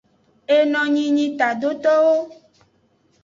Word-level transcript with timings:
Enonyi 0.57 1.05
nyi 1.15 1.25
tadotowo. 1.37 2.17